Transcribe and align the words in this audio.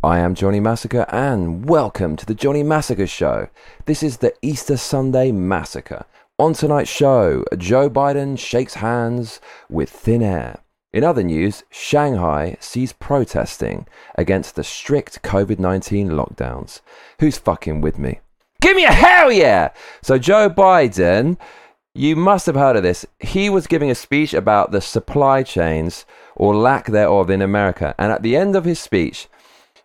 I 0.00 0.20
am 0.20 0.36
Johnny 0.36 0.60
Massacre, 0.60 1.06
and 1.08 1.68
welcome 1.68 2.14
to 2.14 2.24
the 2.24 2.32
Johnny 2.32 2.62
Massacre 2.62 3.08
Show. 3.08 3.48
This 3.86 4.04
is 4.04 4.18
the 4.18 4.32
Easter 4.42 4.76
Sunday 4.76 5.32
Massacre. 5.32 6.04
On 6.38 6.52
tonight's 6.52 6.88
show, 6.88 7.44
Joe 7.56 7.90
Biden 7.90 8.38
shakes 8.38 8.74
hands 8.74 9.40
with 9.68 9.90
thin 9.90 10.22
air. 10.22 10.62
In 10.92 11.02
other 11.02 11.24
news, 11.24 11.64
Shanghai 11.70 12.56
sees 12.60 12.92
protesting 12.92 13.88
against 14.14 14.54
the 14.54 14.62
strict 14.62 15.20
COVID 15.24 15.58
19 15.58 16.10
lockdowns. 16.10 16.80
Who's 17.18 17.38
fucking 17.38 17.80
with 17.80 17.98
me? 17.98 18.20
Give 18.60 18.76
me 18.76 18.84
a 18.84 18.92
hell 18.92 19.32
yeah! 19.32 19.70
So, 20.00 20.16
Joe 20.16 20.48
Biden, 20.48 21.38
you 21.92 22.14
must 22.14 22.46
have 22.46 22.54
heard 22.54 22.76
of 22.76 22.84
this. 22.84 23.04
He 23.18 23.50
was 23.50 23.66
giving 23.66 23.90
a 23.90 23.96
speech 23.96 24.32
about 24.32 24.70
the 24.70 24.80
supply 24.80 25.42
chains 25.42 26.06
or 26.36 26.54
lack 26.54 26.86
thereof 26.86 27.30
in 27.30 27.42
America. 27.42 27.96
And 27.98 28.12
at 28.12 28.22
the 28.22 28.36
end 28.36 28.54
of 28.54 28.64
his 28.64 28.78
speech, 28.78 29.26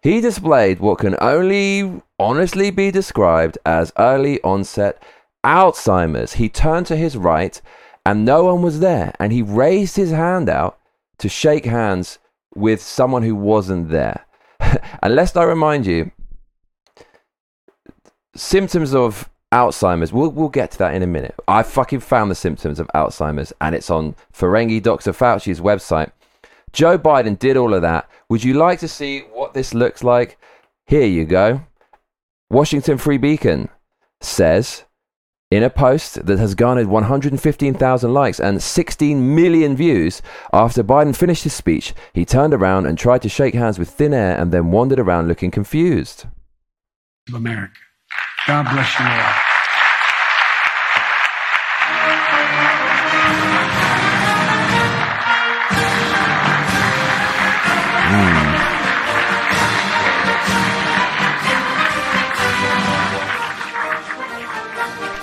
he 0.04 0.20
displayed 0.20 0.79
what 0.79 0.99
can 0.99 1.15
only 1.21 2.02
honestly 2.20 2.71
be 2.71 2.91
described 2.91 3.57
as 3.66 3.93
early 3.98 4.41
onset 4.43 5.02
Alzheimer's. 5.45 6.34
He 6.34 6.49
turned 6.49 6.88
to 6.88 6.98
his 6.98 7.16
right 7.16 7.62
and 8.05 8.26
no 8.26 8.43
one 8.43 8.62
was 8.62 8.81
there. 8.81 9.13
And 9.17 9.31
he 9.31 9.41
raised 9.41 9.95
his 9.95 10.12
hand 10.12 10.49
out 10.49 10.77
to 11.20 11.29
shake 11.29 11.63
hands 11.63 12.20
with 12.53 12.81
someone 12.81 13.23
who 13.23 13.34
wasn't 13.34 13.89
there. 13.89 14.26
and 14.59 15.16
lest 15.16 15.38
I 15.38 15.43
remind 15.43 15.85
you, 15.85 16.12
symptoms 18.35 18.93
of 18.93 19.29
Alzheimer's, 19.54 20.12
we'll, 20.12 20.31
we'll 20.31 20.49
get 20.49 20.71
to 20.71 20.77
that 20.79 20.95
in 20.95 21.01
a 21.01 21.07
minute. 21.07 21.35
I 21.48 21.63
fucking 21.63 22.01
found 22.01 22.29
the 22.29 22.35
symptoms 22.35 22.77
of 22.77 22.90
Alzheimer's 22.93 23.54
and 23.62 23.73
it's 23.73 23.90
on 23.90 24.15
Ferengi 24.34 24.84
Dr. 24.84 25.13
Fauci's 25.13 25.62
website. 25.62 26.12
Joe 26.73 26.98
Biden 26.98 27.40
did 27.40 27.55
all 27.55 27.73
of 27.73 27.84
that. 27.84 28.09
Would 28.33 28.43
you 28.43 28.55
like 28.55 28.79
to 28.79 28.87
see 28.87 29.19
what 29.31 29.53
this 29.53 29.75
looks 29.75 30.03
like? 30.03 30.39
Here 30.87 31.05
you 31.05 31.23
go. 31.23 31.67
Washington 32.49 32.97
Free 32.97 33.19
Beacon 33.19 33.70
says 34.21 34.85
in 35.51 35.62
a 35.62 35.70
post 35.70 36.25
that 36.25 36.40
has 36.40 36.55
garnered 36.55 36.87
115,000 36.87 38.12
likes 38.12 38.40
and 38.40 38.59
16 38.59 39.35
million 39.35 39.75
views 39.75 40.23
after 40.51 40.84
Biden 40.84 41.15
finished 41.15 41.43
his 41.43 41.53
speech, 41.53 41.93
he 42.12 42.25
turned 42.25 42.55
around 42.55 42.87
and 42.87 42.98
tried 42.98 43.21
to 43.21 43.29
shake 43.29 43.53
hands 43.53 43.77
with 43.77 43.91
thin 43.91 44.15
air 44.15 44.35
and 44.35 44.51
then 44.51 44.71
wandered 44.71 44.99
around 44.99 45.27
looking 45.27 45.51
confused. 45.51 46.25
America. 47.35 47.75
God 48.47 48.63
bless 48.63 48.97
you 48.97 49.05
all. 49.05 49.52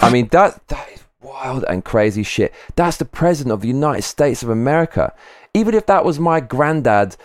I 0.00 0.10
mean, 0.10 0.28
that, 0.28 0.66
that 0.68 0.88
is 0.90 1.04
wild 1.22 1.64
and 1.68 1.84
crazy 1.84 2.22
shit. 2.22 2.54
That's 2.76 2.96
the 2.96 3.04
president 3.04 3.52
of 3.52 3.60
the 3.60 3.68
United 3.68 4.02
States 4.02 4.42
of 4.42 4.48
America. 4.48 5.14
Even 5.54 5.74
if 5.74 5.86
that 5.86 6.04
was 6.04 6.18
my 6.18 6.40
granddad 6.40 7.16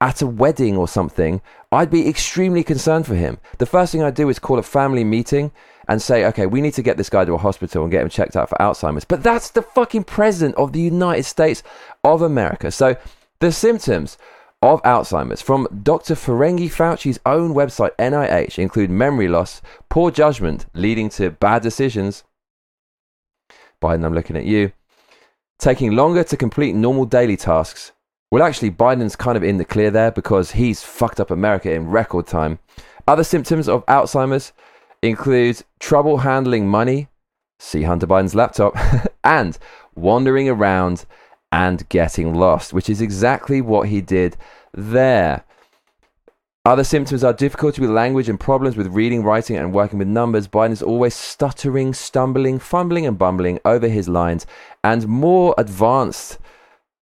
at 0.00 0.22
a 0.22 0.26
wedding 0.26 0.76
or 0.76 0.88
something, 0.88 1.40
I'd 1.70 1.90
be 1.90 2.08
extremely 2.08 2.62
concerned 2.62 3.06
for 3.06 3.14
him. 3.14 3.38
The 3.58 3.66
first 3.66 3.92
thing 3.92 4.02
I'd 4.02 4.14
do 4.14 4.28
is 4.28 4.38
call 4.38 4.58
a 4.58 4.62
family 4.62 5.04
meeting 5.04 5.52
and 5.88 6.00
say, 6.00 6.24
okay, 6.26 6.46
we 6.46 6.60
need 6.60 6.74
to 6.74 6.82
get 6.82 6.96
this 6.96 7.10
guy 7.10 7.24
to 7.24 7.34
a 7.34 7.38
hospital 7.38 7.82
and 7.82 7.90
get 7.92 8.02
him 8.02 8.08
checked 8.08 8.36
out 8.36 8.48
for 8.48 8.56
Alzheimer's. 8.58 9.04
But 9.04 9.22
that's 9.22 9.50
the 9.50 9.62
fucking 9.62 10.04
president 10.04 10.56
of 10.56 10.72
the 10.72 10.80
United 10.80 11.24
States 11.24 11.62
of 12.02 12.22
America. 12.22 12.70
So 12.70 12.96
the 13.40 13.52
symptoms 13.52 14.18
of 14.64 14.82
Alzheimer's 14.82 15.42
from 15.42 15.68
Dr. 15.82 16.14
Ferengi 16.14 16.68
Fauci's 16.68 17.20
own 17.26 17.54
website, 17.54 17.90
NIH, 17.98 18.58
include 18.58 18.90
memory 18.90 19.28
loss, 19.28 19.60
poor 19.88 20.10
judgment 20.10 20.66
leading 20.74 21.08
to 21.10 21.30
bad 21.30 21.62
decisions, 21.62 22.24
Biden, 23.84 24.06
I'm 24.06 24.14
looking 24.14 24.36
at 24.36 24.46
you. 24.46 24.72
Taking 25.58 25.92
longer 25.92 26.24
to 26.24 26.36
complete 26.38 26.74
normal 26.74 27.04
daily 27.04 27.36
tasks. 27.36 27.92
Well, 28.30 28.42
actually, 28.42 28.70
Biden's 28.70 29.14
kind 29.14 29.36
of 29.36 29.44
in 29.44 29.58
the 29.58 29.64
clear 29.64 29.90
there 29.90 30.10
because 30.10 30.52
he's 30.52 30.82
fucked 30.82 31.20
up 31.20 31.30
America 31.30 31.70
in 31.70 31.88
record 31.88 32.26
time. 32.26 32.58
Other 33.06 33.24
symptoms 33.24 33.68
of 33.68 33.84
Alzheimer's 33.84 34.52
include 35.02 35.62
trouble 35.78 36.18
handling 36.18 36.66
money, 36.66 37.08
see 37.58 37.82
Hunter 37.82 38.06
Biden's 38.06 38.34
laptop, 38.34 38.74
and 39.24 39.58
wandering 39.94 40.48
around 40.48 41.04
and 41.54 41.88
getting 41.88 42.34
lost, 42.34 42.72
which 42.72 42.90
is 42.90 43.00
exactly 43.00 43.60
what 43.60 43.88
he 43.88 44.00
did 44.00 44.36
there. 44.72 45.44
Other 46.64 46.82
symptoms 46.82 47.22
are 47.22 47.32
difficulty 47.32 47.80
with 47.80 47.90
language 47.90 48.28
and 48.28 48.40
problems 48.40 48.76
with 48.76 48.88
reading, 48.88 49.22
writing, 49.22 49.56
and 49.56 49.72
working 49.72 50.00
with 50.00 50.08
numbers. 50.08 50.48
Biden 50.48 50.72
is 50.72 50.82
always 50.82 51.14
stuttering, 51.14 51.94
stumbling, 51.94 52.58
fumbling, 52.58 53.06
and 53.06 53.16
bumbling 53.16 53.60
over 53.64 53.86
his 53.86 54.08
lines. 54.08 54.46
And 54.82 55.06
more 55.06 55.54
advanced 55.56 56.38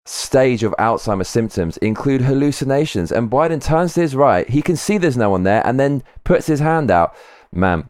stage 0.06 0.64
of 0.64 0.74
Alzheimer's 0.80 1.28
symptoms 1.28 1.76
include 1.78 2.22
hallucinations. 2.22 3.12
And 3.12 3.30
Biden 3.30 3.62
turns 3.62 3.96
to 3.96 4.02
his 4.02 4.16
right. 4.16 4.48
He 4.48 4.62
can 4.62 4.78
see 4.78 4.98
there's 4.98 5.18
no 5.18 5.30
one 5.30 5.44
there 5.44 5.66
and 5.68 5.78
then 5.78 6.04
puts 6.24 6.48
his 6.48 6.62
hand 6.62 6.90
out. 6.90 7.14
Man, 7.52 7.90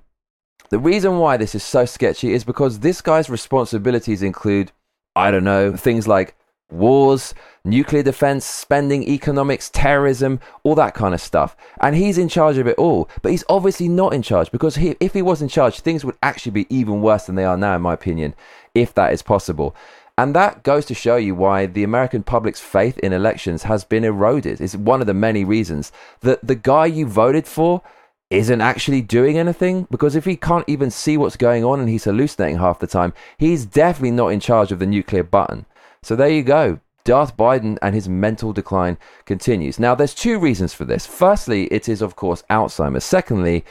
the 0.71 0.79
reason 0.79 1.19
why 1.19 1.37
this 1.37 1.53
is 1.53 1.61
so 1.61 1.85
sketchy 1.85 2.33
is 2.33 2.43
because 2.43 2.79
this 2.79 3.01
guy's 3.01 3.29
responsibilities 3.29 4.23
include, 4.23 4.71
I 5.15 5.29
don't 5.29 5.43
know, 5.43 5.75
things 5.75 6.07
like 6.07 6.33
wars, 6.69 7.33
nuclear 7.63 8.03
defense, 8.03 8.45
spending, 8.45 9.03
economics, 9.03 9.69
terrorism, 9.69 10.39
all 10.63 10.75
that 10.75 10.93
kind 10.93 11.13
of 11.13 11.21
stuff. 11.21 11.55
And 11.79 11.95
he's 11.95 12.17
in 12.17 12.29
charge 12.29 12.57
of 12.57 12.67
it 12.67 12.77
all. 12.77 13.09
But 13.21 13.31
he's 13.31 13.43
obviously 13.49 13.87
not 13.87 14.13
in 14.13 14.21
charge 14.21 14.51
because 14.51 14.75
he, 14.75 14.95
if 14.99 15.13
he 15.13 15.21
was 15.21 15.41
in 15.41 15.47
charge, 15.47 15.79
things 15.79 16.03
would 16.03 16.17
actually 16.21 16.51
be 16.51 16.67
even 16.69 17.01
worse 17.01 17.25
than 17.25 17.35
they 17.35 17.45
are 17.45 17.57
now, 17.57 17.75
in 17.75 17.81
my 17.81 17.93
opinion, 17.93 18.35
if 18.73 18.93
that 18.95 19.13
is 19.13 19.21
possible. 19.21 19.75
And 20.17 20.33
that 20.33 20.63
goes 20.63 20.85
to 20.87 20.95
show 20.95 21.15
you 21.15 21.35
why 21.35 21.67
the 21.67 21.83
American 21.83 22.23
public's 22.23 22.59
faith 22.59 22.97
in 22.99 23.13
elections 23.13 23.63
has 23.63 23.83
been 23.83 24.03
eroded. 24.03 24.59
It's 24.59 24.75
one 24.75 24.99
of 24.99 25.07
the 25.07 25.13
many 25.13 25.45
reasons 25.45 25.91
that 26.21 26.45
the 26.45 26.55
guy 26.55 26.87
you 26.87 27.05
voted 27.05 27.45
for 27.45 27.83
isn't 28.29 28.59
actually 28.59 29.01
doing 29.01 29.37
anything 29.37 29.87
because 29.89 30.15
if 30.15 30.25
he 30.25 30.35
can't 30.35 30.67
even 30.67 30.91
see 30.91 31.17
what's 31.17 31.37
going 31.37 31.63
on 31.63 31.79
and 31.79 31.87
he's 31.87 32.03
hallucinating 32.03 32.57
half 32.57 32.79
the 32.79 32.87
time, 32.87 33.13
he's 33.37 33.65
definitely 33.65 34.11
not 34.11 34.29
in 34.29 34.39
charge 34.39 34.71
of 34.71 34.79
the 34.79 34.87
nuclear 34.87 35.23
button. 35.23 35.65
So 36.07 36.15
there 36.15 36.29
you 36.29 36.41
go. 36.41 36.79
Darth 37.03 37.35
Biden 37.35 37.77
and 37.81 37.93
his 37.93 38.07
mental 38.07 38.53
decline 38.53 38.97
continues. 39.25 39.77
Now, 39.77 39.93
there's 39.93 40.13
two 40.13 40.39
reasons 40.39 40.73
for 40.73 40.85
this. 40.85 41.05
Firstly, 41.05 41.65
it 41.65 41.89
is, 41.89 42.01
of 42.01 42.15
course, 42.15 42.45
Alzheimer's. 42.49 43.03
Secondly, 43.03 43.65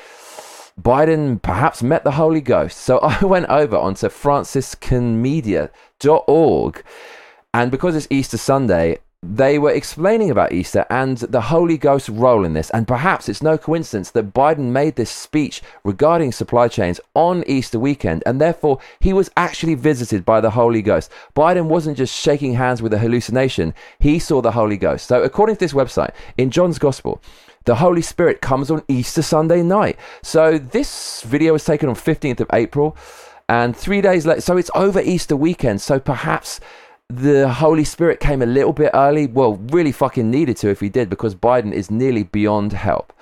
Biden 0.79 1.41
perhaps 1.41 1.83
met 1.83 2.05
the 2.05 2.11
Holy 2.11 2.43
Ghost. 2.43 2.77
So 2.77 2.99
I 3.03 3.25
went 3.25 3.47
over 3.47 3.79
onto 3.79 4.09
franciscanmedia.org. 4.09 6.85
And 7.55 7.71
because 7.71 7.97
it's 7.97 8.09
Easter 8.11 8.37
Sunday, 8.37 8.99
they 9.23 9.59
were 9.59 9.71
explaining 9.71 10.31
about 10.31 10.53
Easter 10.53 10.87
and 10.91 11.19
the 11.19 11.41
Holy 11.41 11.77
Ghost 11.77 12.09
role 12.09 12.45
in 12.45 12.53
this. 12.53 12.71
And 12.71 12.87
perhaps 12.87 13.29
it's 13.29 13.43
no 13.43 13.59
coincidence 13.59 14.11
that 14.11 14.33
Biden 14.33 14.71
made 14.71 14.97
this 14.97 15.11
speech 15.11 15.63
regarding 15.85 16.33
supply 16.33 16.69
chains 16.69 17.01
on 17.15 17.43
Easter 17.47 17.79
weekend, 17.79 18.23
and 18.27 18.41
therefore 18.41 18.79
he 19.01 19.13
was 19.13 19.31
actually 19.37 19.75
visited 19.75 20.25
by 20.25 20.41
the 20.41 20.51
Holy 20.51 20.83
Ghost. 20.83 21.11
Biden 21.35 21.67
wasn't 21.67 21.97
just 21.97 22.15
shaking 22.15 22.55
hands 22.55 22.83
with 22.83 22.93
a 22.93 22.99
hallucination, 22.99 23.75
he 23.99 24.19
saw 24.19 24.41
the 24.41 24.53
Holy 24.53 24.77
Ghost. 24.77 25.07
So, 25.07 25.23
according 25.23 25.57
to 25.57 25.61
this 25.61 25.73
website, 25.73 26.13
in 26.37 26.51
John's 26.51 26.79
Gospel, 26.79 27.21
the 27.65 27.77
Holy 27.77 28.03
Spirit 28.03 28.41
comes 28.41 28.71
on 28.71 28.85
Easter 28.87 29.23
Sunday 29.23 29.63
night. 29.63 29.99
So, 30.23 30.59
this 30.59 31.23
video 31.23 31.53
was 31.53 31.65
taken 31.65 31.89
on 31.89 31.95
15th 31.95 32.41
of 32.41 32.51
April, 32.53 32.97
and 33.49 33.77
three 33.77 34.01
days 34.01 34.27
later, 34.27 34.41
so 34.41 34.57
it's 34.57 34.71
over 34.75 35.01
Easter 35.01 35.37
weekend. 35.37 35.81
So, 35.81 35.99
perhaps 35.99 36.61
the 37.09 37.49
Holy 37.49 37.85
Spirit 37.85 38.21
came 38.21 38.43
a 38.43 38.47
little 38.47 38.73
bit 38.73 38.91
early. 38.93 39.27
Well, 39.27 39.55
really 39.57 39.93
fucking 39.93 40.31
needed 40.31 40.57
to 40.59 40.71
if 40.71 40.81
he 40.81 40.89
did, 40.89 41.09
because 41.09 41.35
Biden 41.35 41.73
is 41.73 41.91
nearly 41.91 42.25
beyond 42.25 42.73
help. 42.73 43.13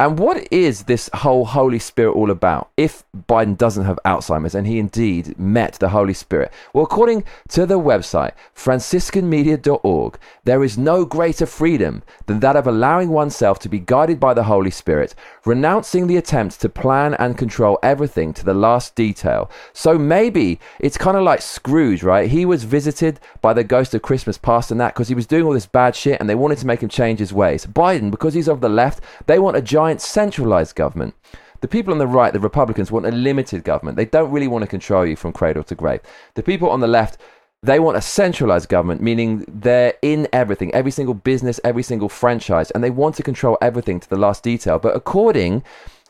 And 0.00 0.16
what 0.16 0.46
is 0.52 0.84
this 0.84 1.10
whole 1.12 1.44
Holy 1.44 1.80
Spirit 1.80 2.12
all 2.12 2.30
about 2.30 2.70
if 2.76 3.02
Biden 3.28 3.58
doesn't 3.58 3.84
have 3.84 3.98
Alzheimer's 4.04 4.54
and 4.54 4.64
he 4.64 4.78
indeed 4.78 5.36
met 5.36 5.72
the 5.74 5.88
Holy 5.88 6.14
Spirit? 6.14 6.52
Well, 6.72 6.84
according 6.84 7.24
to 7.48 7.66
the 7.66 7.80
website 7.80 8.30
franciscanmedia.org, 8.54 10.18
there 10.44 10.62
is 10.62 10.78
no 10.78 11.04
greater 11.04 11.46
freedom 11.46 12.04
than 12.26 12.38
that 12.38 12.54
of 12.54 12.68
allowing 12.68 13.08
oneself 13.08 13.58
to 13.58 13.68
be 13.68 13.80
guided 13.80 14.20
by 14.20 14.34
the 14.34 14.44
Holy 14.44 14.70
Spirit, 14.70 15.16
renouncing 15.44 16.06
the 16.06 16.16
attempt 16.16 16.60
to 16.60 16.68
plan 16.68 17.14
and 17.14 17.36
control 17.36 17.76
everything 17.82 18.32
to 18.34 18.44
the 18.44 18.54
last 18.54 18.94
detail. 18.94 19.50
So 19.72 19.98
maybe 19.98 20.60
it's 20.78 20.96
kind 20.96 21.16
of 21.16 21.24
like 21.24 21.42
Scrooge, 21.42 22.04
right? 22.04 22.30
He 22.30 22.46
was 22.46 22.62
visited 22.62 23.18
by 23.40 23.52
the 23.52 23.64
ghost 23.64 23.94
of 23.94 24.02
Christmas 24.02 24.38
past 24.38 24.70
and 24.70 24.80
that 24.80 24.94
because 24.94 25.08
he 25.08 25.16
was 25.16 25.26
doing 25.26 25.42
all 25.42 25.54
this 25.54 25.66
bad 25.66 25.96
shit 25.96 26.20
and 26.20 26.30
they 26.30 26.36
wanted 26.36 26.58
to 26.58 26.68
make 26.68 26.84
him 26.84 26.88
change 26.88 27.18
his 27.18 27.32
ways. 27.32 27.66
Biden, 27.66 28.12
because 28.12 28.34
he's 28.34 28.46
of 28.46 28.60
the 28.60 28.68
left, 28.68 29.02
they 29.26 29.40
want 29.40 29.56
a 29.56 29.62
giant 29.62 29.87
giant 29.88 30.00
centralized 30.02 30.76
government. 30.76 31.14
The 31.62 31.68
people 31.68 31.94
on 31.94 31.98
the 31.98 32.06
right, 32.06 32.32
the 32.32 32.40
Republicans, 32.40 32.92
want 32.92 33.06
a 33.06 33.10
limited 33.10 33.64
government. 33.64 33.96
They 33.96 34.04
don't 34.04 34.30
really 34.30 34.46
want 34.46 34.62
to 34.62 34.68
control 34.68 35.06
you 35.06 35.16
from 35.16 35.32
cradle 35.32 35.64
to 35.64 35.74
grave. 35.74 36.00
The 36.34 36.42
people 36.42 36.68
on 36.68 36.80
the 36.80 36.86
left, 36.86 37.16
They 37.62 37.80
want 37.80 37.96
a 37.96 38.00
centralized 38.00 38.68
government, 38.68 39.00
meaning 39.02 39.44
they're 39.48 39.94
in 40.00 40.28
everything, 40.32 40.72
every 40.72 40.92
single 40.92 41.14
business, 41.14 41.58
every 41.64 41.82
single 41.82 42.08
franchise, 42.08 42.70
and 42.70 42.84
they 42.84 42.90
want 42.90 43.16
to 43.16 43.24
control 43.24 43.58
everything 43.60 43.98
to 43.98 44.08
the 44.08 44.16
last 44.16 44.44
detail. 44.44 44.78
But 44.78 44.94
according 44.94 45.64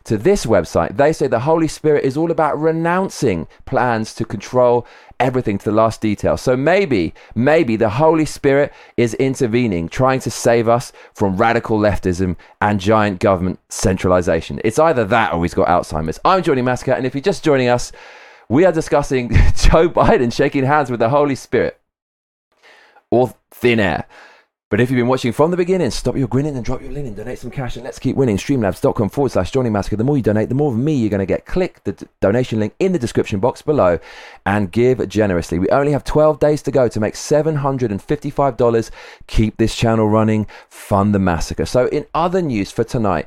to 0.09 0.17
this 0.17 0.47
website, 0.47 0.97
they 0.97 1.13
say 1.13 1.27
the 1.27 1.41
Holy 1.41 1.69
Spirit 1.69 2.03
is 2.03 2.17
all 2.17 2.31
about 2.31 2.59
renouncing 2.59 3.47
plans 3.67 4.15
to 4.15 4.25
control 4.25 4.87
everything 5.21 5.59
to 5.59 5.67
the 5.67 5.77
last 5.77 6.01
detail. 6.01 6.39
So 6.39 6.57
maybe, 6.57 7.13
maybe 7.35 7.77
the 7.77 7.91
Holy 7.91 8.25
Spirit 8.25 8.73
is 8.97 9.13
intervening, 9.15 9.87
trying 9.91 10.21
to 10.21 10.31
save 10.31 10.67
us 10.67 10.93
from 11.13 11.37
radical 11.37 11.79
leftism 11.79 12.37
and 12.63 12.81
giant 12.81 13.21
government 13.21 13.61
centralization. 13.69 14.63
It's 14.65 14.79
either 14.79 15.05
that 15.05 15.35
or 15.35 15.45
he's 15.45 15.53
got 15.53 15.69
Alzheimer's. 15.69 16.19
I'm 16.25 16.43
Johnny 16.43 16.63
Massacre, 16.63 16.93
and 16.93 17.05
if 17.05 17.15
you're 17.15 17.21
just 17.21 17.45
joining 17.45 17.69
us, 17.69 17.93
we 18.49 18.65
are 18.65 18.73
discussing 18.73 19.29
Joe 19.57 19.91
Biden 19.91 20.33
shaking 20.33 20.65
hands 20.65 20.91
with 20.91 21.01
the 21.01 21.11
Holy 21.11 21.35
Spirit 21.35 21.79
or 23.11 23.35
thin 23.51 23.79
air. 23.79 24.07
But 24.71 24.81
if 24.81 24.91
you've 24.91 24.99
been 24.99 25.09
watching 25.09 25.33
from 25.33 25.51
the 25.51 25.57
beginning, 25.57 25.91
stop 25.91 26.15
your 26.15 26.29
grinning 26.29 26.55
and 26.55 26.65
drop 26.65 26.83
your 26.83 26.93
linen. 26.93 27.15
Donate 27.15 27.39
some 27.39 27.51
cash 27.51 27.77
and 27.77 27.85
let's 27.85 27.99
keep 27.99 28.17
winning. 28.17 28.37
Streamlabs.com 28.37 29.09
forward 29.09 29.33
slash 29.33 29.51
Johnny 29.51 29.71
Massacre. 29.71 29.97
The 29.97 30.05
more 30.05 30.19
you 30.19 30.23
donate, 30.23 30.51
the 30.51 30.55
more 30.55 30.71
of 30.71 30.79
me 30.79 30.93
you're 30.93 31.09
going 31.09 31.21
to 31.21 31.27
get. 31.27 31.47
Click 31.47 31.83
the 31.85 31.93
d- 31.93 32.07
donation 32.21 32.61
link 32.61 32.75
in 32.79 32.93
the 32.93 32.99
description 32.99 33.41
box 33.41 33.63
below 33.63 33.99
and 34.45 34.71
give 34.71 35.09
generously. 35.09 35.59
We 35.59 35.71
only 35.71 35.93
have 35.93 36.05
12 36.05 36.39
days 36.39 36.61
to 36.63 36.71
go 36.71 36.87
to 36.87 37.01
make 37.01 37.15
$755. 37.15 38.91
Keep 39.27 39.57
this 39.57 39.75
channel 39.75 40.07
running. 40.07 40.47
Fund 40.69 41.15
the 41.15 41.19
massacre. 41.19 41.65
So, 41.65 41.87
in 41.87 42.05
other 42.13 42.43
news 42.43 42.71
for 42.71 42.85
tonight, 42.85 43.27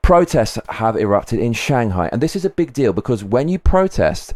protests 0.00 0.58
have 0.70 0.96
erupted 0.96 1.40
in 1.40 1.52
Shanghai. 1.52 2.08
And 2.10 2.22
this 2.22 2.34
is 2.34 2.46
a 2.46 2.50
big 2.50 2.72
deal 2.72 2.94
because 2.94 3.22
when 3.22 3.48
you 3.48 3.58
protest 3.58 4.32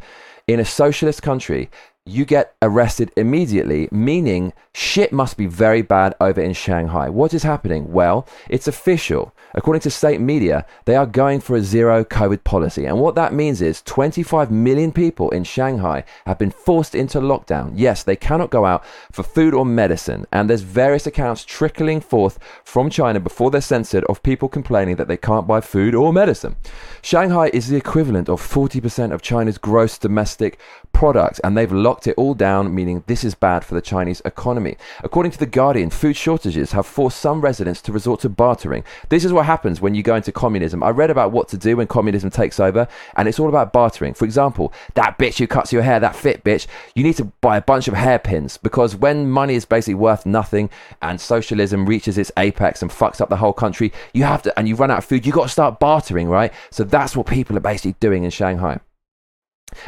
in 0.46 0.60
a 0.60 0.64
socialist 0.66 1.22
country, 1.22 1.70
you 2.08 2.24
get 2.24 2.54
arrested 2.62 3.12
immediately, 3.16 3.88
meaning 3.92 4.52
shit 4.72 5.12
must 5.12 5.36
be 5.36 5.46
very 5.46 5.82
bad 5.82 6.14
over 6.20 6.40
in 6.40 6.52
Shanghai. 6.52 7.08
What 7.08 7.34
is 7.34 7.42
happening? 7.42 7.92
Well, 7.92 8.26
it's 8.48 8.68
official. 8.68 9.34
According 9.54 9.80
to 9.80 9.90
state 9.90 10.20
media, 10.20 10.66
they 10.84 10.94
are 10.94 11.06
going 11.06 11.40
for 11.40 11.56
a 11.56 11.62
zero 11.62 12.04
COVID 12.04 12.44
policy. 12.44 12.84
And 12.84 13.00
what 13.00 13.14
that 13.14 13.32
means 13.32 13.62
is 13.62 13.82
25 13.82 14.50
million 14.50 14.92
people 14.92 15.30
in 15.30 15.44
Shanghai 15.44 16.04
have 16.26 16.38
been 16.38 16.50
forced 16.50 16.94
into 16.94 17.20
lockdown. 17.20 17.72
Yes, 17.74 18.02
they 18.02 18.16
cannot 18.16 18.50
go 18.50 18.64
out 18.64 18.84
for 19.10 19.22
food 19.22 19.54
or 19.54 19.64
medicine. 19.64 20.26
And 20.32 20.48
there's 20.48 20.60
various 20.62 21.06
accounts 21.06 21.44
trickling 21.44 22.00
forth 22.00 22.38
from 22.62 22.90
China 22.90 23.20
before 23.20 23.50
they're 23.50 23.60
censored 23.60 24.04
of 24.04 24.22
people 24.22 24.48
complaining 24.48 24.96
that 24.96 25.08
they 25.08 25.16
can't 25.16 25.46
buy 25.46 25.60
food 25.60 25.94
or 25.94 26.12
medicine. 26.12 26.56
Shanghai 27.02 27.50
is 27.52 27.68
the 27.68 27.76
equivalent 27.76 28.28
of 28.28 28.40
40% 28.40 29.12
of 29.12 29.22
China's 29.22 29.58
gross 29.58 29.98
domestic 29.98 30.60
product, 30.92 31.40
and 31.42 31.56
they've 31.56 31.72
locked 31.72 31.97
it 32.06 32.16
all 32.16 32.34
down, 32.34 32.74
meaning 32.74 33.02
this 33.06 33.24
is 33.24 33.34
bad 33.34 33.64
for 33.64 33.74
the 33.74 33.80
Chinese 33.80 34.22
economy. 34.24 34.76
According 35.02 35.32
to 35.32 35.38
The 35.38 35.46
Guardian, 35.46 35.90
food 35.90 36.16
shortages 36.16 36.72
have 36.72 36.86
forced 36.86 37.18
some 37.18 37.40
residents 37.40 37.82
to 37.82 37.92
resort 37.92 38.20
to 38.20 38.28
bartering. 38.28 38.84
This 39.08 39.24
is 39.24 39.32
what 39.32 39.46
happens 39.46 39.80
when 39.80 39.94
you 39.94 40.02
go 40.02 40.14
into 40.14 40.32
communism. 40.32 40.82
I 40.82 40.90
read 40.90 41.10
about 41.10 41.32
what 41.32 41.48
to 41.48 41.58
do 41.58 41.76
when 41.76 41.86
communism 41.86 42.30
takes 42.30 42.60
over, 42.60 42.86
and 43.16 43.28
it's 43.28 43.38
all 43.38 43.48
about 43.48 43.72
bartering. 43.72 44.14
For 44.14 44.24
example, 44.24 44.72
that 44.94 45.18
bitch 45.18 45.38
who 45.38 45.46
cuts 45.46 45.72
your 45.72 45.82
hair, 45.82 46.00
that 46.00 46.16
fit 46.16 46.44
bitch, 46.44 46.66
you 46.94 47.02
need 47.02 47.16
to 47.16 47.24
buy 47.40 47.56
a 47.56 47.62
bunch 47.62 47.88
of 47.88 47.94
hairpins 47.94 48.56
because 48.56 48.94
when 48.96 49.30
money 49.30 49.54
is 49.54 49.64
basically 49.64 49.94
worth 49.94 50.26
nothing 50.26 50.70
and 51.02 51.20
socialism 51.20 51.86
reaches 51.86 52.18
its 52.18 52.32
apex 52.36 52.82
and 52.82 52.90
fucks 52.90 53.20
up 53.20 53.28
the 53.28 53.36
whole 53.36 53.52
country, 53.52 53.92
you 54.12 54.24
have 54.24 54.42
to, 54.42 54.58
and 54.58 54.68
you 54.68 54.74
run 54.74 54.90
out 54.90 54.98
of 54.98 55.04
food, 55.04 55.26
you 55.26 55.32
got 55.32 55.44
to 55.44 55.48
start 55.48 55.80
bartering, 55.80 56.28
right? 56.28 56.52
So 56.70 56.84
that's 56.84 57.16
what 57.16 57.26
people 57.26 57.56
are 57.56 57.60
basically 57.60 57.96
doing 58.00 58.24
in 58.24 58.30
Shanghai. 58.30 58.80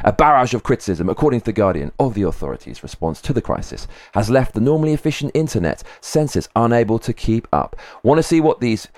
A 0.04 0.12
barrage 0.12 0.54
of 0.54 0.62
criticism, 0.62 1.08
according 1.08 1.40
to 1.40 1.46
The 1.46 1.52
Guardian, 1.52 1.92
of 1.98 2.14
the 2.14 2.22
authorities' 2.22 2.82
response 2.82 3.20
to 3.22 3.32
the 3.32 3.42
crisis 3.42 3.86
has 4.14 4.30
left 4.30 4.54
the 4.54 4.60
normally 4.60 4.92
efficient 4.92 5.32
internet 5.34 5.82
census 6.00 6.48
unable 6.56 6.98
to 7.00 7.12
keep 7.12 7.48
up. 7.52 7.76
Want 8.02 8.18
to 8.18 8.22
see 8.22 8.40
what 8.40 8.60
these 8.60 8.88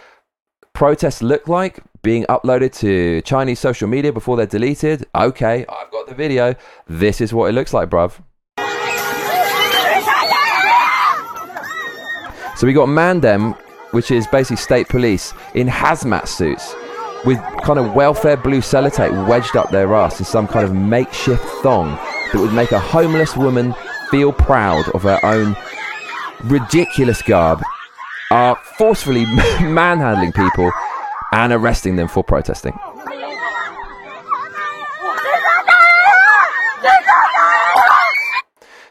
protests 0.72 1.22
look 1.22 1.48
like 1.48 1.80
being 2.02 2.24
uploaded 2.24 2.72
to 2.78 3.20
Chinese 3.22 3.60
social 3.60 3.88
media 3.88 4.12
before 4.12 4.36
they're 4.36 4.46
deleted? 4.46 5.06
Okay, 5.14 5.64
I've 5.68 5.90
got 5.90 6.06
the 6.08 6.14
video. 6.14 6.54
This 6.86 7.20
is 7.20 7.32
what 7.32 7.48
it 7.48 7.52
looks 7.52 7.72
like, 7.72 7.88
bruv. 7.88 8.18
So 12.56 12.66
we 12.66 12.72
got 12.72 12.88
Mandem, 12.88 13.56
which 13.90 14.10
is 14.10 14.26
basically 14.26 14.56
state 14.56 14.88
police, 14.88 15.34
in 15.54 15.66
hazmat 15.66 16.28
suits 16.28 16.74
with 17.24 17.38
kind 17.62 17.78
of 17.78 17.94
welfare 17.94 18.36
blue 18.36 18.60
sellotape 18.60 19.28
wedged 19.28 19.56
up 19.56 19.70
their 19.70 19.94
ass 19.94 20.18
in 20.18 20.24
some 20.24 20.48
kind 20.48 20.64
of 20.64 20.74
makeshift 20.74 21.44
thong 21.62 21.90
that 22.32 22.40
would 22.40 22.52
make 22.52 22.72
a 22.72 22.78
homeless 22.78 23.36
woman 23.36 23.74
feel 24.10 24.32
proud 24.32 24.88
of 24.90 25.02
her 25.02 25.18
own 25.24 25.56
ridiculous 26.44 27.22
garb, 27.22 27.62
are 28.30 28.56
forcefully 28.76 29.24
manhandling 29.60 30.32
people 30.32 30.70
and 31.32 31.52
arresting 31.52 31.96
them 31.96 32.08
for 32.08 32.22
protesting. 32.24 32.78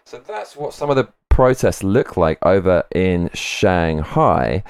So 0.06 0.19
that's 0.28 0.56
what 0.56 0.74
some 0.74 0.89
of 0.89 0.95
the 0.95 1.07
protests 1.30 1.83
look 1.83 2.18
like 2.18 2.38
over 2.45 2.83
in 2.94 3.30
Shanghai. 3.33 4.63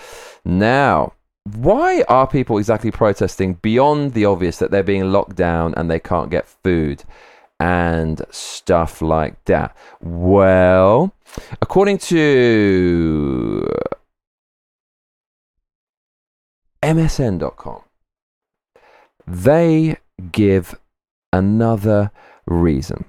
Now, 0.46 1.13
why 1.56 2.03
are 2.07 2.27
people 2.27 2.57
exactly 2.57 2.92
protesting 2.92 3.56
beyond 3.56 4.13
the 4.13 4.25
obvious 4.25 4.57
that 4.59 4.71
they're 4.71 4.83
being 4.83 5.12
locked 5.12 5.36
down 5.36 5.74
and 5.75 5.89
they 5.89 6.00
can't 6.00 6.30
get 6.30 6.48
food 6.48 7.03
and 7.59 8.21
stuff 8.30 9.01
like 9.01 9.44
that? 9.45 9.75
Well, 10.01 11.13
according 11.62 11.98
to 12.00 13.68
MSN.com, 16.83 17.81
they 19.27 19.98
give 20.31 20.80
another 21.33 22.12
reason. 22.45 23.06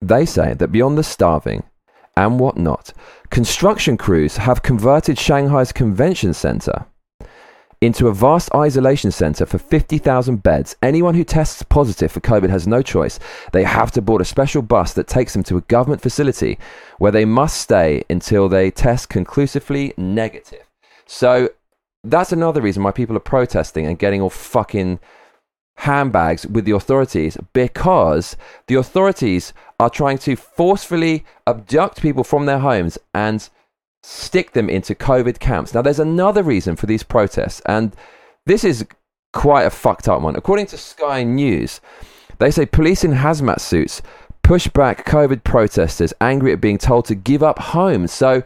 They 0.00 0.26
say 0.26 0.54
that 0.54 0.68
beyond 0.68 0.98
the 0.98 1.02
starving, 1.02 1.64
and 2.16 2.38
whatnot, 2.38 2.92
construction 3.30 3.96
crews 3.96 4.36
have 4.36 4.62
converted 4.62 5.18
Shanghai's 5.18 5.72
convention 5.72 6.32
center 6.34 6.86
into 7.80 8.08
a 8.08 8.14
vast 8.14 8.48
isolation 8.54 9.10
center 9.10 9.44
for 9.44 9.58
50,000 9.58 10.42
beds. 10.42 10.74
Anyone 10.82 11.14
who 11.14 11.24
tests 11.24 11.62
positive 11.62 12.10
for 12.10 12.20
COVID 12.20 12.48
has 12.48 12.66
no 12.66 12.80
choice. 12.82 13.18
They 13.52 13.64
have 13.64 13.90
to 13.92 14.02
board 14.02 14.22
a 14.22 14.24
special 14.24 14.62
bus 14.62 14.94
that 14.94 15.06
takes 15.06 15.34
them 15.34 15.42
to 15.44 15.58
a 15.58 15.62
government 15.62 16.00
facility 16.00 16.58
where 16.98 17.12
they 17.12 17.24
must 17.24 17.60
stay 17.60 18.02
until 18.08 18.48
they 18.48 18.70
test 18.70 19.10
conclusively 19.10 19.92
negative. 19.96 20.66
So 21.06 21.50
that's 22.04 22.32
another 22.32 22.62
reason 22.62 22.82
why 22.82 22.92
people 22.92 23.16
are 23.16 23.20
protesting 23.20 23.86
and 23.86 23.98
getting 23.98 24.22
all 24.22 24.30
fucking 24.30 24.98
handbags 25.76 26.46
with 26.46 26.64
the 26.64 26.72
authorities 26.72 27.36
because 27.52 28.36
the 28.66 28.74
authorities 28.76 29.52
are 29.80 29.90
trying 29.90 30.18
to 30.18 30.36
forcefully 30.36 31.24
abduct 31.46 32.00
people 32.00 32.24
from 32.24 32.46
their 32.46 32.60
homes 32.60 32.96
and 33.12 33.48
stick 34.02 34.52
them 34.52 34.68
into 34.68 34.94
COVID 34.94 35.38
camps. 35.38 35.74
Now, 35.74 35.82
there's 35.82 35.98
another 35.98 36.42
reason 36.42 36.76
for 36.76 36.86
these 36.86 37.02
protests, 37.02 37.60
and 37.66 37.94
this 38.46 38.64
is 38.64 38.86
quite 39.32 39.64
a 39.64 39.70
fucked 39.70 40.08
up 40.08 40.22
one. 40.22 40.36
According 40.36 40.66
to 40.66 40.78
Sky 40.78 41.22
News, 41.24 41.80
they 42.38 42.50
say 42.50 42.66
police 42.66 43.04
in 43.04 43.12
hazmat 43.12 43.60
suits 43.60 44.02
push 44.42 44.68
back 44.68 45.06
COVID 45.06 45.42
protesters 45.42 46.12
angry 46.20 46.52
at 46.52 46.60
being 46.60 46.78
told 46.78 47.06
to 47.06 47.14
give 47.14 47.42
up 47.42 47.58
homes. 47.58 48.12
So, 48.12 48.42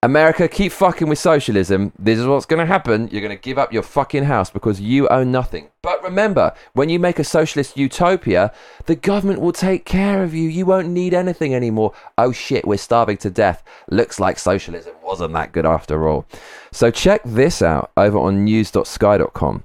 America, 0.00 0.46
keep 0.46 0.70
fucking 0.70 1.08
with 1.08 1.18
socialism. 1.18 1.92
This 1.98 2.20
is 2.20 2.26
what's 2.26 2.46
going 2.46 2.60
to 2.60 2.72
happen. 2.72 3.08
You're 3.08 3.20
going 3.20 3.36
to 3.36 3.42
give 3.42 3.58
up 3.58 3.72
your 3.72 3.82
fucking 3.82 4.24
house 4.24 4.48
because 4.48 4.80
you 4.80 5.08
own 5.08 5.32
nothing. 5.32 5.70
But 5.82 6.00
remember, 6.04 6.54
when 6.72 6.88
you 6.88 7.00
make 7.00 7.18
a 7.18 7.24
socialist 7.24 7.76
utopia, 7.76 8.52
the 8.86 8.94
government 8.94 9.40
will 9.40 9.50
take 9.50 9.84
care 9.84 10.22
of 10.22 10.34
you. 10.34 10.48
You 10.48 10.66
won't 10.66 10.88
need 10.88 11.14
anything 11.14 11.52
anymore. 11.52 11.94
Oh 12.16 12.30
shit, 12.30 12.64
we're 12.64 12.76
starving 12.76 13.16
to 13.18 13.30
death. 13.30 13.64
Looks 13.90 14.20
like 14.20 14.38
socialism 14.38 14.94
wasn't 15.02 15.32
that 15.32 15.50
good 15.50 15.66
after 15.66 16.06
all. 16.06 16.26
So 16.70 16.92
check 16.92 17.20
this 17.24 17.60
out 17.60 17.90
over 17.96 18.18
on 18.18 18.44
news.sky.com. 18.44 19.64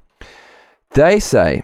They 0.96 1.20
say 1.20 1.62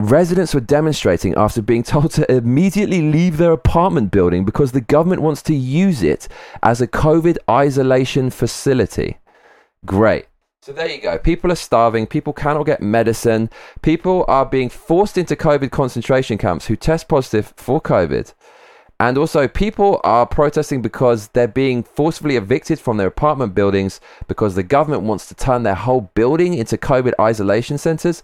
Residents 0.00 0.54
were 0.54 0.62
demonstrating 0.62 1.34
after 1.34 1.60
being 1.60 1.82
told 1.82 2.10
to 2.12 2.32
immediately 2.32 3.02
leave 3.02 3.36
their 3.36 3.52
apartment 3.52 4.10
building 4.10 4.46
because 4.46 4.72
the 4.72 4.80
government 4.80 5.20
wants 5.20 5.42
to 5.42 5.54
use 5.54 6.02
it 6.02 6.26
as 6.62 6.80
a 6.80 6.86
COVID 6.86 7.36
isolation 7.50 8.30
facility. 8.30 9.18
Great. 9.84 10.24
So 10.62 10.72
there 10.72 10.88
you 10.88 11.02
go. 11.02 11.18
People 11.18 11.52
are 11.52 11.56
starving. 11.56 12.06
People 12.06 12.32
cannot 12.32 12.64
get 12.64 12.80
medicine. 12.80 13.50
People 13.82 14.24
are 14.26 14.46
being 14.46 14.70
forced 14.70 15.18
into 15.18 15.36
COVID 15.36 15.70
concentration 15.70 16.38
camps 16.38 16.64
who 16.66 16.76
test 16.76 17.06
positive 17.06 17.52
for 17.58 17.78
COVID. 17.78 18.32
And 18.98 19.18
also, 19.18 19.48
people 19.48 20.00
are 20.02 20.24
protesting 20.24 20.80
because 20.80 21.28
they're 21.28 21.46
being 21.46 21.82
forcibly 21.82 22.36
evicted 22.36 22.80
from 22.80 22.96
their 22.96 23.08
apartment 23.08 23.54
buildings 23.54 24.00
because 24.28 24.54
the 24.54 24.62
government 24.62 25.02
wants 25.02 25.28
to 25.28 25.34
turn 25.34 25.62
their 25.62 25.74
whole 25.74 26.10
building 26.14 26.54
into 26.54 26.78
COVID 26.78 27.12
isolation 27.20 27.76
centers. 27.76 28.22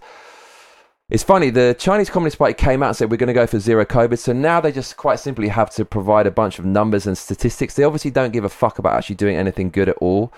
It's 1.09 1.23
funny, 1.23 1.51
the 1.51 1.73
Chinese 1.79 2.09
Communist 2.09 2.37
Party 2.37 2.53
came 2.53 2.83
out 2.83 2.87
and 2.87 2.97
said 2.97 3.09
we're 3.09 3.15
going 3.15 3.27
to 3.27 3.33
go 3.33 3.47
for 3.47 3.59
zero 3.59 3.85
COVID. 3.85 4.19
So 4.19 4.33
now 4.33 4.59
they 4.59 4.73
just 4.73 4.97
quite 4.97 5.21
simply 5.21 5.47
have 5.47 5.69
to 5.75 5.85
provide 5.85 6.27
a 6.27 6.31
bunch 6.31 6.59
of 6.59 6.65
numbers 6.65 7.07
and 7.07 7.17
statistics. 7.17 7.75
They 7.75 7.85
obviously 7.85 8.11
don't 8.11 8.33
give 8.33 8.43
a 8.43 8.49
fuck 8.49 8.77
about 8.77 8.97
actually 8.97 9.15
doing 9.15 9.37
anything 9.37 9.69
good 9.69 9.87
at 9.87 9.95
all, 9.99 10.33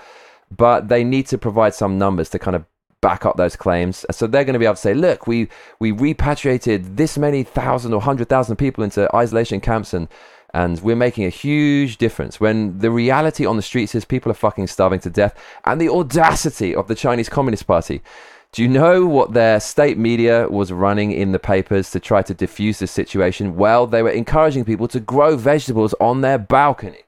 but 0.55 0.87
they 0.87 1.03
need 1.03 1.25
to 1.27 1.39
provide 1.39 1.73
some 1.73 1.97
numbers 1.97 2.29
to 2.29 2.39
kind 2.39 2.55
of 2.55 2.65
back 3.01 3.25
up 3.25 3.35
those 3.35 3.55
claims. 3.55 4.05
So 4.11 4.27
they're 4.27 4.43
going 4.43 4.53
to 4.53 4.59
be 4.59 4.65
able 4.65 4.75
to 4.75 4.81
say, 4.81 4.93
look, 4.93 5.25
we, 5.25 5.47
we 5.79 5.89
repatriated 5.89 6.97
this 6.97 7.17
many 7.17 7.41
thousand 7.41 7.95
or 7.95 8.01
hundred 8.01 8.29
thousand 8.29 8.57
people 8.57 8.83
into 8.83 9.09
isolation 9.15 9.61
camps 9.61 9.95
and 9.95 10.07
and 10.51 10.81
we're 10.81 10.95
making 10.95 11.25
a 11.25 11.29
huge 11.29 11.97
difference 11.97 12.39
when 12.39 12.79
the 12.79 12.89
reality 12.89 13.45
on 13.45 13.55
the 13.55 13.61
streets 13.61 13.93
is 13.93 14.03
people 14.03 14.31
are 14.31 14.35
fucking 14.35 14.65
starving 14.65 14.99
to 14.99 15.07
death 15.07 15.35
and 15.65 15.79
the 15.79 15.89
audacity 15.89 16.73
of 16.73 16.87
the 16.87 16.95
Chinese 16.95 17.29
Communist 17.29 17.67
Party 17.67 18.01
do 18.51 18.63
you 18.63 18.67
know 18.67 19.05
what 19.05 19.33
their 19.33 19.59
state 19.59 19.97
media 19.97 20.47
was 20.49 20.71
running 20.71 21.11
in 21.11 21.31
the 21.31 21.39
papers 21.39 21.91
to 21.91 21.99
try 21.99 22.23
to 22.23 22.33
diffuse 22.33 22.79
the 22.79 22.87
situation? 22.87 23.55
Well, 23.55 23.85
they 23.85 24.01
were 24.01 24.09
encouraging 24.09 24.65
people 24.65 24.87
to 24.87 24.99
grow 24.99 25.37
vegetables 25.37 25.93
on 25.99 26.21
their 26.21 26.39
balcony. 26.39 27.03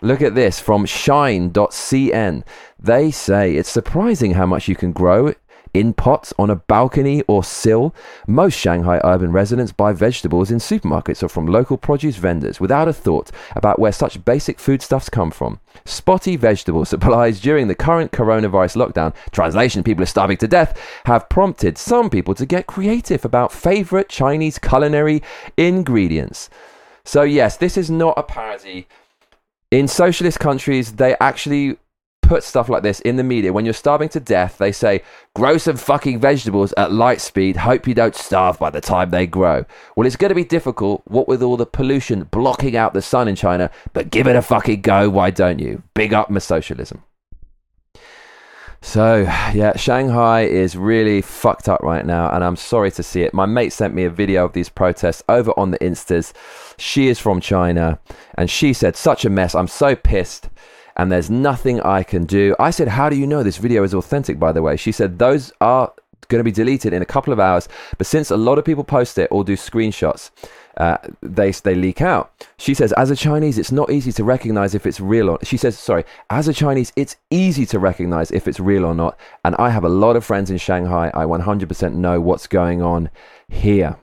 Look 0.00 0.22
at 0.22 0.36
this 0.36 0.60
from 0.60 0.86
shine.cn. 0.86 2.44
They 2.78 3.10
say 3.10 3.56
it's 3.56 3.68
surprising 3.68 4.34
how 4.34 4.46
much 4.46 4.68
you 4.68 4.76
can 4.76 4.92
grow 4.92 5.34
in 5.76 5.92
pots 5.92 6.32
on 6.38 6.48
a 6.48 6.56
balcony 6.56 7.22
or 7.28 7.44
sill. 7.44 7.94
Most 8.26 8.58
Shanghai 8.58 8.98
urban 9.04 9.30
residents 9.30 9.72
buy 9.72 9.92
vegetables 9.92 10.50
in 10.50 10.58
supermarkets 10.58 11.22
or 11.22 11.28
from 11.28 11.46
local 11.46 11.76
produce 11.76 12.16
vendors 12.16 12.58
without 12.58 12.88
a 12.88 12.94
thought 12.94 13.30
about 13.54 13.78
where 13.78 13.92
such 13.92 14.24
basic 14.24 14.58
foodstuffs 14.58 15.10
come 15.10 15.30
from. 15.30 15.60
Spotty 15.84 16.36
vegetable 16.36 16.84
supplies 16.92 17.40
during 17.40 17.68
the 17.68 17.74
current 17.74 18.10
coronavirus 18.10 18.76
lockdown, 18.76 19.14
translation 19.32 19.82
people 19.82 20.02
are 20.02 20.06
starving 20.06 20.38
to 20.38 20.48
death, 20.48 20.80
have 21.04 21.28
prompted 21.28 21.76
some 21.76 22.08
people 22.08 22.34
to 22.34 22.46
get 22.46 22.66
creative 22.66 23.24
about 23.24 23.52
favorite 23.52 24.08
Chinese 24.08 24.58
culinary 24.58 25.22
ingredients. 25.58 26.48
So, 27.04 27.22
yes, 27.22 27.56
this 27.56 27.76
is 27.76 27.90
not 27.90 28.14
a 28.16 28.22
parody. 28.22 28.88
In 29.70 29.88
socialist 29.88 30.40
countries, 30.40 30.94
they 30.94 31.16
actually 31.20 31.76
put 32.26 32.42
stuff 32.42 32.68
like 32.68 32.82
this 32.82 33.00
in 33.00 33.16
the 33.16 33.22
media. 33.22 33.52
When 33.52 33.64
you're 33.64 33.74
starving 33.74 34.08
to 34.10 34.20
death, 34.20 34.58
they 34.58 34.72
say, 34.72 35.02
grow 35.34 35.58
some 35.58 35.76
fucking 35.76 36.20
vegetables 36.20 36.74
at 36.76 36.92
light 36.92 37.20
speed. 37.20 37.56
Hope 37.56 37.86
you 37.86 37.94
don't 37.94 38.14
starve 38.14 38.58
by 38.58 38.70
the 38.70 38.80
time 38.80 39.10
they 39.10 39.26
grow. 39.26 39.64
Well, 39.94 40.06
it's 40.06 40.16
going 40.16 40.30
to 40.30 40.34
be 40.34 40.44
difficult, 40.44 41.02
what 41.06 41.28
with 41.28 41.42
all 41.42 41.56
the 41.56 41.66
pollution 41.66 42.24
blocking 42.24 42.76
out 42.76 42.94
the 42.94 43.02
sun 43.02 43.28
in 43.28 43.36
China, 43.36 43.70
but 43.92 44.10
give 44.10 44.26
it 44.26 44.36
a 44.36 44.42
fucking 44.42 44.82
go. 44.82 45.08
Why 45.08 45.30
don't 45.30 45.58
you? 45.58 45.82
Big 45.94 46.12
up 46.12 46.28
my 46.28 46.40
socialism. 46.40 47.02
So, 48.82 49.22
yeah, 49.52 49.76
Shanghai 49.76 50.42
is 50.42 50.76
really 50.76 51.22
fucked 51.22 51.68
up 51.68 51.80
right 51.82 52.04
now, 52.04 52.30
and 52.30 52.44
I'm 52.44 52.56
sorry 52.56 52.90
to 52.92 53.02
see 53.02 53.22
it. 53.22 53.34
My 53.34 53.46
mate 53.46 53.72
sent 53.72 53.94
me 53.94 54.04
a 54.04 54.10
video 54.10 54.44
of 54.44 54.52
these 54.52 54.68
protests 54.68 55.22
over 55.28 55.52
on 55.58 55.70
the 55.70 55.78
Instas. 55.78 56.32
She 56.78 57.08
is 57.08 57.18
from 57.18 57.40
China, 57.40 57.98
and 58.36 58.48
she 58.48 58.72
said, 58.72 58.94
Such 58.94 59.24
a 59.24 59.30
mess. 59.30 59.54
I'm 59.54 59.66
so 59.66 59.96
pissed 59.96 60.50
and 60.96 61.10
there's 61.12 61.30
nothing 61.30 61.80
I 61.80 62.02
can 62.02 62.24
do. 62.24 62.54
I 62.58 62.70
said, 62.70 62.88
How 62.88 63.08
do 63.08 63.16
you 63.16 63.26
know 63.26 63.42
this 63.42 63.58
video 63.58 63.82
is 63.82 63.94
authentic, 63.94 64.38
by 64.38 64.52
the 64.52 64.62
way? 64.62 64.76
She 64.76 64.92
said, 64.92 65.18
Those 65.18 65.52
are 65.60 65.92
going 66.28 66.40
to 66.40 66.44
be 66.44 66.52
deleted 66.52 66.92
in 66.92 67.02
a 67.02 67.06
couple 67.06 67.32
of 67.32 67.38
hours, 67.38 67.68
but 67.98 68.06
since 68.06 68.30
a 68.30 68.36
lot 68.36 68.58
of 68.58 68.64
people 68.64 68.84
post 68.84 69.16
it 69.18 69.28
or 69.30 69.44
do 69.44 69.56
screenshots, 69.56 70.30
uh, 70.76 70.98
they 71.22 71.50
they 71.50 71.74
leak 71.74 72.02
out. 72.02 72.32
She 72.58 72.74
says, 72.74 72.92
as 72.92 73.10
a 73.10 73.16
Chinese, 73.16 73.56
it's 73.58 73.72
not 73.72 73.90
easy 73.90 74.12
to 74.12 74.24
recognize 74.24 74.74
if 74.74 74.84
it's 74.86 75.00
real 75.00 75.30
or. 75.30 75.38
She 75.42 75.56
says, 75.56 75.78
sorry, 75.78 76.04
as 76.28 76.48
a 76.48 76.52
Chinese, 76.52 76.92
it's 76.96 77.16
easy 77.30 77.64
to 77.66 77.78
recognize 77.78 78.30
if 78.30 78.46
it's 78.46 78.60
real 78.60 78.84
or 78.84 78.94
not. 78.94 79.18
And 79.44 79.54
I 79.56 79.70
have 79.70 79.84
a 79.84 79.88
lot 79.88 80.16
of 80.16 80.24
friends 80.24 80.50
in 80.50 80.58
Shanghai. 80.58 81.10
I 81.14 81.24
100% 81.24 81.94
know 81.94 82.20
what's 82.20 82.46
going 82.46 82.82
on 82.82 83.10
here. 83.48 83.96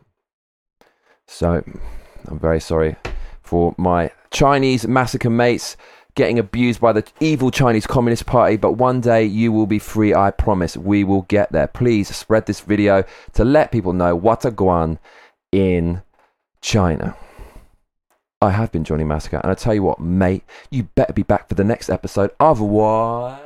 So, 1.27 1.63
I'm 2.27 2.39
very 2.39 2.59
sorry 2.59 2.95
for 3.43 3.75
my 3.77 4.11
Chinese 4.31 4.87
massacre 4.87 5.29
mates 5.29 5.77
getting 6.15 6.39
abused 6.39 6.79
by 6.79 6.93
the 6.93 7.05
evil 7.19 7.51
Chinese 7.51 7.87
Communist 7.87 8.25
Party, 8.25 8.57
but 8.57 8.73
one 8.73 9.01
day 9.01 9.23
you 9.23 9.51
will 9.51 9.65
be 9.65 9.79
free, 9.79 10.13
I 10.13 10.31
promise. 10.31 10.77
We 10.77 11.03
will 11.03 11.23
get 11.23 11.51
there. 11.51 11.67
Please 11.67 12.13
spread 12.15 12.45
this 12.45 12.59
video 12.59 13.03
to 13.33 13.43
let 13.43 13.71
people 13.71 13.93
know 13.93 14.15
what 14.15 14.45
a 14.45 14.51
guan 14.51 14.99
in 15.51 16.03
China. 16.61 17.15
I 18.41 18.51
have 18.51 18.71
been 18.71 18.83
Johnny 18.83 19.05
Massacre, 19.05 19.39
and 19.41 19.51
I 19.51 19.55
tell 19.55 19.73
you 19.73 19.83
what, 19.83 19.99
mate, 19.99 20.43
you 20.69 20.83
better 20.83 21.13
be 21.13 21.23
back 21.23 21.47
for 21.47 21.55
the 21.55 21.63
next 21.63 21.89
episode. 21.89 22.31
Otherwise, 22.39 23.39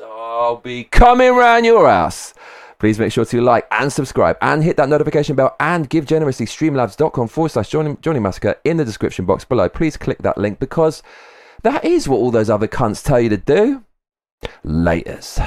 I'll 0.00 0.56
be 0.56 0.84
coming 0.84 1.34
round 1.34 1.66
your 1.66 1.88
ass. 1.88 2.34
Please 2.78 2.98
make 2.98 3.12
sure 3.12 3.24
to 3.24 3.40
like 3.40 3.66
and 3.70 3.92
subscribe 3.92 4.36
and 4.42 4.62
hit 4.62 4.76
that 4.76 4.88
notification 4.88 5.34
bell 5.36 5.56
and 5.58 5.88
give 5.88 6.06
generously 6.06 6.46
streamlabs.com 6.46 7.28
forward 7.28 7.50
slash 7.50 7.70
Johnny, 7.70 8.20
Massacre 8.20 8.56
in 8.64 8.76
the 8.76 8.84
description 8.84 9.24
box 9.24 9.44
below. 9.44 9.68
Please 9.68 9.96
click 9.96 10.18
that 10.18 10.36
link 10.36 10.58
because 10.58 11.02
that 11.64 11.84
is 11.84 12.08
what 12.08 12.18
all 12.18 12.30
those 12.30 12.48
other 12.48 12.68
cunts 12.68 13.02
tell 13.02 13.20
you 13.20 13.30
to 13.30 13.36
do. 13.36 13.84
Laters. 14.64 15.40